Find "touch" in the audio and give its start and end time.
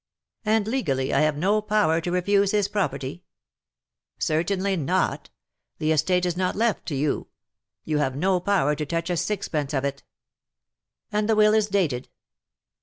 8.87-9.11